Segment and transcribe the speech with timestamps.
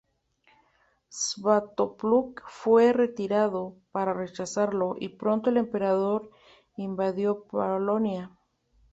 [1.11, 6.31] Svatopluk fue retirado para rechazarlo, y pronto el emperador
[6.75, 8.35] invadió Polonia.